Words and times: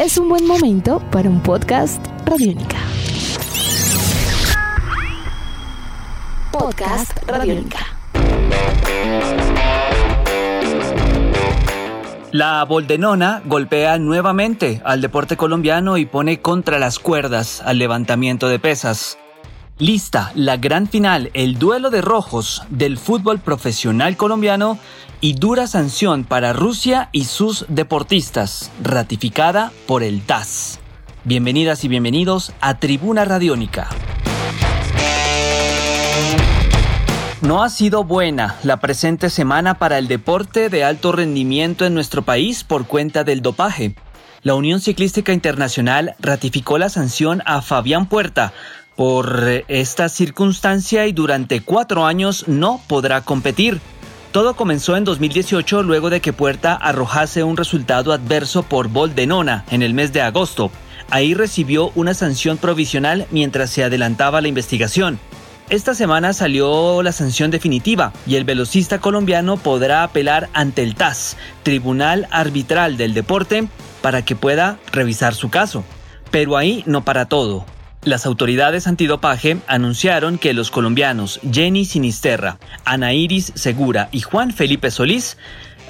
es 0.00 0.16
un 0.16 0.30
buen 0.30 0.46
momento 0.46 0.98
para 1.10 1.28
un 1.28 1.42
podcast 1.42 2.02
Radiónica. 2.24 2.78
Podcast 6.50 7.12
Radiónica. 7.28 7.80
La 12.32 12.64
Boldenona 12.64 13.42
golpea 13.44 13.98
nuevamente 13.98 14.80
al 14.86 15.02
deporte 15.02 15.36
colombiano 15.36 15.98
y 15.98 16.06
pone 16.06 16.40
contra 16.40 16.78
las 16.78 16.98
cuerdas 16.98 17.60
al 17.60 17.76
levantamiento 17.76 18.48
de 18.48 18.58
pesas. 18.58 19.18
Lista 19.80 20.30
la 20.34 20.58
gran 20.58 20.88
final, 20.88 21.30
el 21.32 21.58
duelo 21.58 21.88
de 21.88 22.02
rojos 22.02 22.62
del 22.68 22.98
fútbol 22.98 23.38
profesional 23.38 24.14
colombiano 24.18 24.78
y 25.22 25.32
dura 25.32 25.66
sanción 25.66 26.24
para 26.24 26.52
Rusia 26.52 27.08
y 27.12 27.24
sus 27.24 27.64
deportistas, 27.70 28.70
ratificada 28.82 29.72
por 29.86 30.02
el 30.02 30.20
TAS. 30.20 30.80
Bienvenidas 31.24 31.82
y 31.84 31.88
bienvenidos 31.88 32.52
a 32.60 32.78
Tribuna 32.78 33.24
Radiónica. 33.24 33.88
No 37.40 37.62
ha 37.62 37.70
sido 37.70 38.04
buena 38.04 38.56
la 38.62 38.80
presente 38.80 39.30
semana 39.30 39.78
para 39.78 39.96
el 39.96 40.08
deporte 40.08 40.68
de 40.68 40.84
alto 40.84 41.10
rendimiento 41.10 41.86
en 41.86 41.94
nuestro 41.94 42.20
país 42.20 42.64
por 42.64 42.86
cuenta 42.86 43.24
del 43.24 43.40
dopaje. 43.40 43.94
La 44.42 44.54
Unión 44.54 44.80
Ciclística 44.80 45.32
Internacional 45.32 46.16
ratificó 46.18 46.76
la 46.76 46.90
sanción 46.90 47.42
a 47.46 47.62
Fabián 47.62 48.06
Puerta 48.06 48.52
por 49.00 49.64
esta 49.68 50.10
circunstancia 50.10 51.06
y 51.06 51.12
durante 51.12 51.62
cuatro 51.62 52.04
años 52.04 52.44
no 52.48 52.82
podrá 52.86 53.22
competir. 53.22 53.80
Todo 54.30 54.54
comenzó 54.56 54.94
en 54.94 55.04
2018 55.04 55.82
luego 55.82 56.10
de 56.10 56.20
que 56.20 56.34
Puerta 56.34 56.74
arrojase 56.74 57.42
un 57.42 57.56
resultado 57.56 58.12
adverso 58.12 58.62
por 58.62 58.88
Boldenona 58.88 59.64
en 59.70 59.80
el 59.80 59.94
mes 59.94 60.12
de 60.12 60.20
agosto. 60.20 60.70
Ahí 61.08 61.32
recibió 61.32 61.92
una 61.94 62.12
sanción 62.12 62.58
provisional 62.58 63.26
mientras 63.30 63.70
se 63.70 63.84
adelantaba 63.84 64.42
la 64.42 64.48
investigación. 64.48 65.18
Esta 65.70 65.94
semana 65.94 66.34
salió 66.34 67.02
la 67.02 67.12
sanción 67.12 67.50
definitiva 67.50 68.12
y 68.26 68.36
el 68.36 68.44
velocista 68.44 68.98
colombiano 68.98 69.56
podrá 69.56 70.02
apelar 70.02 70.50
ante 70.52 70.82
el 70.82 70.94
TAS, 70.94 71.38
Tribunal 71.62 72.28
Arbitral 72.30 72.98
del 72.98 73.14
Deporte, 73.14 73.66
para 74.02 74.26
que 74.26 74.36
pueda 74.36 74.78
revisar 74.92 75.34
su 75.34 75.48
caso. 75.48 75.84
Pero 76.30 76.58
ahí 76.58 76.82
no 76.84 77.02
para 77.02 77.24
todo. 77.24 77.64
Las 78.02 78.24
autoridades 78.24 78.86
antidopaje 78.86 79.58
anunciaron 79.66 80.38
que 80.38 80.54
los 80.54 80.70
colombianos 80.70 81.38
Jenny 81.52 81.84
Sinisterra, 81.84 82.58
Ana 82.86 83.12
Iris 83.12 83.52
Segura 83.54 84.08
y 84.10 84.22
Juan 84.22 84.52
Felipe 84.54 84.90
Solís 84.90 85.36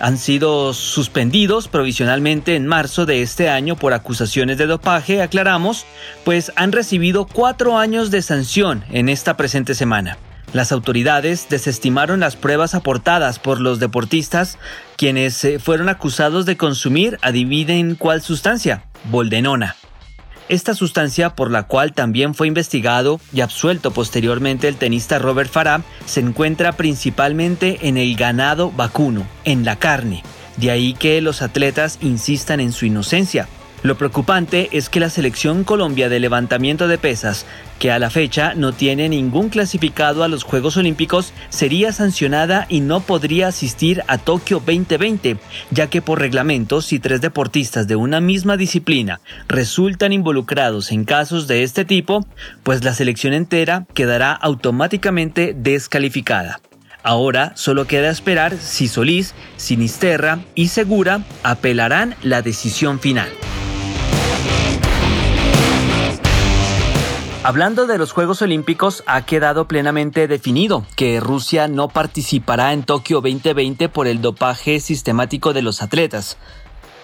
han 0.00 0.18
sido 0.18 0.72
suspendidos 0.72 1.68
provisionalmente 1.68 2.56
en 2.56 2.66
marzo 2.66 3.06
de 3.06 3.22
este 3.22 3.48
año 3.48 3.76
por 3.76 3.92
acusaciones 3.92 4.58
de 4.58 4.66
dopaje, 4.66 5.22
aclaramos, 5.22 5.86
pues 6.24 6.50
han 6.56 6.72
recibido 6.72 7.26
cuatro 7.26 7.78
años 7.78 8.10
de 8.10 8.22
sanción 8.22 8.82
en 8.90 9.08
esta 9.08 9.36
presente 9.36 9.74
semana. 9.74 10.18
Las 10.52 10.72
autoridades 10.72 11.46
desestimaron 11.48 12.18
las 12.18 12.34
pruebas 12.34 12.74
aportadas 12.74 13.38
por 13.38 13.60
los 13.60 13.78
deportistas, 13.78 14.58
quienes 14.96 15.44
eh, 15.44 15.60
fueron 15.60 15.88
acusados 15.88 16.44
de 16.44 16.56
consumir, 16.56 17.18
adivinen 17.22 17.94
cuál 17.94 18.20
sustancia, 18.20 18.82
boldenona. 19.04 19.76
Esta 20.50 20.74
sustancia, 20.74 21.36
por 21.36 21.48
la 21.52 21.62
cual 21.62 21.92
también 21.92 22.34
fue 22.34 22.48
investigado 22.48 23.20
y 23.32 23.40
absuelto 23.40 23.92
posteriormente 23.92 24.66
el 24.66 24.74
tenista 24.74 25.20
Robert 25.20 25.48
Farah, 25.48 25.82
se 26.06 26.18
encuentra 26.18 26.72
principalmente 26.72 27.86
en 27.86 27.96
el 27.96 28.16
ganado 28.16 28.72
vacuno, 28.72 29.28
en 29.44 29.64
la 29.64 29.76
carne. 29.76 30.24
De 30.56 30.72
ahí 30.72 30.94
que 30.94 31.20
los 31.20 31.40
atletas 31.40 31.98
insistan 32.00 32.58
en 32.58 32.72
su 32.72 32.84
inocencia, 32.84 33.46
lo 33.82 33.96
preocupante 33.96 34.68
es 34.72 34.90
que 34.90 35.00
la 35.00 35.08
selección 35.08 35.64
Colombia 35.64 36.10
de 36.10 36.20
levantamiento 36.20 36.86
de 36.86 36.98
pesas, 36.98 37.46
que 37.78 37.90
a 37.90 37.98
la 37.98 38.10
fecha 38.10 38.52
no 38.54 38.72
tiene 38.72 39.08
ningún 39.08 39.48
clasificado 39.48 40.22
a 40.22 40.28
los 40.28 40.44
Juegos 40.44 40.76
Olímpicos, 40.76 41.32
sería 41.48 41.92
sancionada 41.92 42.66
y 42.68 42.80
no 42.80 43.00
podría 43.00 43.48
asistir 43.48 44.02
a 44.06 44.18
Tokio 44.18 44.58
2020, 44.58 45.38
ya 45.70 45.86
que 45.86 46.02
por 46.02 46.18
reglamento 46.18 46.82
si 46.82 46.98
tres 46.98 47.22
deportistas 47.22 47.88
de 47.88 47.96
una 47.96 48.20
misma 48.20 48.58
disciplina 48.58 49.20
resultan 49.48 50.12
involucrados 50.12 50.92
en 50.92 51.06
casos 51.06 51.46
de 51.46 51.62
este 51.62 51.86
tipo, 51.86 52.26
pues 52.62 52.84
la 52.84 52.92
selección 52.92 53.32
entera 53.32 53.86
quedará 53.94 54.32
automáticamente 54.32 55.54
descalificada. 55.56 56.60
Ahora 57.02 57.52
solo 57.54 57.86
queda 57.86 58.10
esperar 58.10 58.58
si 58.58 58.88
Solís, 58.88 59.34
Sinisterra 59.56 60.40
y 60.54 60.68
Segura 60.68 61.22
apelarán 61.42 62.14
la 62.22 62.42
decisión 62.42 63.00
final. 63.00 63.30
Hablando 67.42 67.86
de 67.86 67.96
los 67.96 68.12
Juegos 68.12 68.42
Olímpicos, 68.42 69.02
ha 69.06 69.22
quedado 69.22 69.66
plenamente 69.66 70.28
definido 70.28 70.84
que 70.94 71.20
Rusia 71.20 71.68
no 71.68 71.88
participará 71.88 72.74
en 72.74 72.82
Tokio 72.82 73.22
2020 73.22 73.88
por 73.88 74.06
el 74.06 74.20
dopaje 74.20 74.78
sistemático 74.78 75.54
de 75.54 75.62
los 75.62 75.80
atletas. 75.80 76.36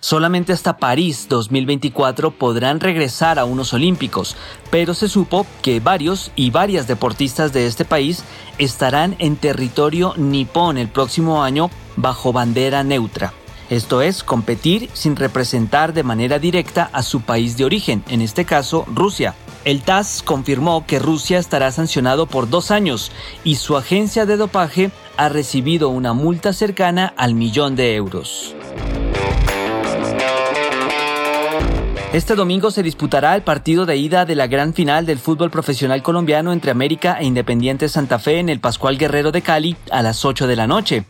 Solamente 0.00 0.52
hasta 0.52 0.76
París 0.76 1.28
2024 1.30 2.32
podrán 2.32 2.78
regresar 2.78 3.38
a 3.38 3.46
unos 3.46 3.72
Olímpicos, 3.72 4.36
pero 4.70 4.92
se 4.92 5.08
supo 5.08 5.46
que 5.62 5.80
varios 5.80 6.30
y 6.36 6.50
varias 6.50 6.86
deportistas 6.86 7.54
de 7.54 7.66
este 7.66 7.86
país 7.86 8.22
estarán 8.58 9.16
en 9.20 9.36
territorio 9.36 10.12
nipón 10.18 10.76
el 10.76 10.88
próximo 10.88 11.42
año 11.42 11.70
bajo 11.96 12.34
bandera 12.34 12.84
neutra. 12.84 13.32
Esto 13.70 14.02
es, 14.02 14.22
competir 14.22 14.90
sin 14.92 15.16
representar 15.16 15.94
de 15.94 16.02
manera 16.02 16.38
directa 16.38 16.90
a 16.92 17.02
su 17.02 17.22
país 17.22 17.56
de 17.56 17.64
origen, 17.64 18.04
en 18.08 18.20
este 18.20 18.44
caso 18.44 18.84
Rusia. 18.94 19.34
El 19.64 19.82
TAS 19.82 20.22
confirmó 20.22 20.86
que 20.86 20.98
Rusia 20.98 21.38
estará 21.38 21.70
sancionado 21.72 22.26
por 22.26 22.48
dos 22.48 22.70
años 22.70 23.10
y 23.44 23.56
su 23.56 23.76
agencia 23.76 24.24
de 24.24 24.36
dopaje 24.36 24.90
ha 25.16 25.28
recibido 25.28 25.88
una 25.88 26.12
multa 26.12 26.52
cercana 26.52 27.12
al 27.16 27.34
millón 27.34 27.74
de 27.74 27.96
euros. 27.96 28.54
Este 32.12 32.34
domingo 32.34 32.70
se 32.70 32.82
disputará 32.82 33.34
el 33.36 33.42
partido 33.42 33.84
de 33.84 33.98
ida 33.98 34.24
de 34.24 34.34
la 34.34 34.46
gran 34.46 34.72
final 34.72 35.04
del 35.04 35.18
fútbol 35.18 35.50
profesional 35.50 36.02
colombiano 36.02 36.52
entre 36.52 36.70
América 36.70 37.18
e 37.20 37.26
Independiente 37.26 37.88
Santa 37.90 38.18
Fe 38.18 38.38
en 38.38 38.48
el 38.48 38.60
Pascual 38.60 38.96
Guerrero 38.96 39.30
de 39.30 39.42
Cali 39.42 39.76
a 39.90 40.02
las 40.02 40.24
8 40.24 40.46
de 40.46 40.56
la 40.56 40.66
noche. 40.66 41.04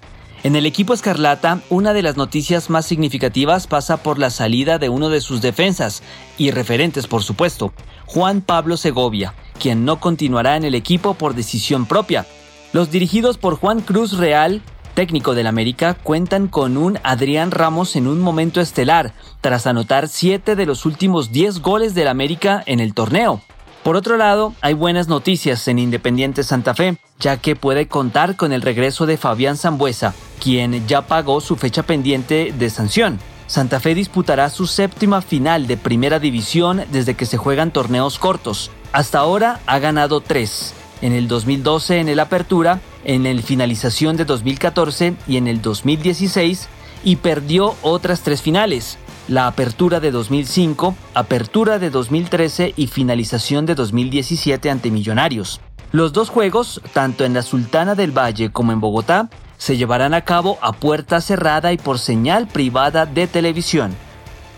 En 0.45 0.55
el 0.57 0.67
equipo 0.67 0.95
Escarlata, 0.95 1.61
una 1.69 1.93
de 1.93 2.03
las 2.03 2.17
noticias 2.17 2.71
más 2.71 2.87
significativas 2.87 3.67
pasa 3.67 3.99
por 3.99 4.19
la 4.19 4.31
salida 4.31 4.79
de 4.79 4.89
uno 4.89 5.09
de 5.09 5.21
sus 5.21 5.41
defensas, 5.41 6.03
y 6.37 6.53
referentes 6.53 7.09
por 7.09 7.25
supuesto, 7.25 7.73
Juan 8.09 8.41
Pablo 8.41 8.79
Segovia, 8.79 9.35
quien 9.61 9.85
no 9.85 10.01
continuará 10.01 10.57
en 10.57 10.65
el 10.65 10.75
equipo 10.75 11.13
por 11.13 11.35
decisión 11.35 11.85
propia. 11.85 12.27
Los 12.73 12.91
dirigidos 12.91 13.37
por 13.37 13.57
Juan 13.57 13.81
Cruz 13.81 14.17
Real, 14.17 14.63
técnico 14.95 15.35
del 15.35 15.47
América, 15.47 15.93
cuentan 15.95 16.49
con 16.49 16.79
un 16.79 16.99
Adrián 17.03 17.51
Ramos 17.51 17.97
en 17.97 18.07
un 18.07 18.21
momento 18.21 18.63
estelar, 18.63 19.13
tras 19.43 19.67
anotar 19.67 20.09
7 20.09 20.57
de 20.57 20.65
los 20.65 20.87
últimos 20.87 21.33
10 21.33 21.61
goles 21.61 21.95
del 21.95 22.09
América 22.09 22.63
en 22.65 22.81
el 22.81 22.95
torneo. 22.95 23.43
Por 23.83 23.95
otro 23.95 24.17
lado, 24.17 24.55
hay 24.63 24.73
buenas 24.73 25.09
noticias 25.09 25.69
en 25.69 25.79
Independiente 25.79 26.45
Santa 26.45 26.75
Fe, 26.75 26.97
ya 27.21 27.37
que 27.37 27.57
puede 27.57 27.89
contar 27.89 28.37
con 28.37 28.53
el 28.53 28.63
regreso 28.63 29.05
de 29.05 29.19
Fabián 29.19 29.59
Zambuesa, 29.59 30.15
quien 30.43 30.87
ya 30.87 31.03
pagó 31.03 31.43
su 31.43 31.57
fecha 31.57 31.83
pendiente 31.83 32.55
de 32.59 32.71
sanción. 32.71 33.19
Santa 33.49 33.81
Fe 33.81 33.95
disputará 33.95 34.51
su 34.51 34.67
séptima 34.67 35.23
final 35.23 35.67
de 35.67 35.79
primera 35.79 36.19
división 36.19 36.85
desde 36.93 37.15
que 37.15 37.25
se 37.25 37.39
juegan 37.39 37.73
torneos 37.73 38.19
cortos. 38.19 38.71
Hasta 38.93 39.21
ahora 39.21 39.61
ha 39.65 39.79
ganado 39.79 40.21
tres. 40.21 40.75
En 41.01 41.15
el 41.15 41.29
2012 41.29 42.01
en 42.01 42.11
el 42.11 42.21
Apertura, 42.21 42.81
en 43.05 43.25
el 43.25 43.43
Finalización 43.43 44.19
de 44.19 44.27
2014 44.27 45.15
y 45.27 45.39
en 45.39 45.49
el 45.49 45.63
2016, 45.63 46.69
y 47.05 47.17
perdió 47.17 47.75
otras 47.81 48.21
tres 48.21 48.43
finales. 48.43 48.99
La 49.29 49.47
Apertura 49.47 49.99
de 49.99 50.11
2005, 50.11 50.95
Apertura 51.15 51.79
de 51.79 51.89
2013 51.89 52.75
y 52.77 52.89
Finalización 52.89 53.65
de 53.65 53.75
2017 53.75 54.71
ante 54.71 54.91
Millonarios. 54.91 55.63
Los 55.91 56.13
dos 56.13 56.29
juegos, 56.29 56.83
tanto 56.93 57.25
en 57.25 57.33
la 57.33 57.41
Sultana 57.41 57.95
del 57.95 58.13
Valle 58.13 58.51
como 58.51 58.73
en 58.73 58.81
Bogotá, 58.81 59.31
se 59.59 59.77
llevarán 59.77 60.15
a 60.15 60.23
cabo 60.23 60.59
a 60.63 60.73
puerta 60.73 61.21
cerrada 61.21 61.73
y 61.73 61.77
por 61.77 61.99
señal 61.99 62.47
privada 62.47 63.05
de 63.05 63.27
televisión. 63.27 63.95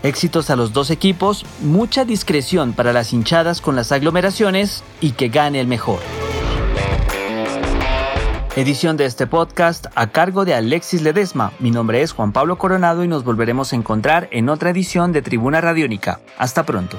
Éxitos 0.02 0.48
a 0.48 0.56
los 0.56 0.72
dos 0.72 0.90
equipos, 0.90 1.44
mucha 1.60 2.04
discreción 2.04 2.72
para 2.72 2.92
las 2.92 3.12
hinchadas 3.12 3.60
con 3.60 3.76
las 3.76 3.92
aglomeraciones 3.92 4.82
y 5.00 5.12
que 5.12 5.28
gane 5.28 5.60
el 5.60 5.66
mejor. 5.66 5.98
Edición 8.56 8.96
de 8.96 9.04
este 9.04 9.26
podcast 9.26 9.86
a 9.94 10.08
cargo 10.08 10.44
de 10.44 10.54
Alexis 10.54 11.02
Ledesma. 11.02 11.52
Mi 11.60 11.70
nombre 11.70 12.02
es 12.02 12.12
Juan 12.12 12.32
Pablo 12.32 12.58
Coronado 12.58 13.04
y 13.04 13.08
nos 13.08 13.24
volveremos 13.24 13.72
a 13.72 13.76
encontrar 13.76 14.28
en 14.32 14.48
otra 14.48 14.70
edición 14.70 15.12
de 15.12 15.22
Tribuna 15.22 15.60
Radiónica. 15.60 16.20
Hasta 16.36 16.64
pronto. 16.64 16.98